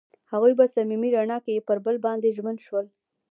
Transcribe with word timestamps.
هغوی 0.31 0.53
په 0.59 0.65
صمیمي 0.73 1.09
رڼا 1.17 1.37
کې 1.45 1.65
پر 1.67 1.77
بل 1.85 1.95
باندې 2.05 2.35
ژمن 2.37 2.57
شول. 2.65 2.85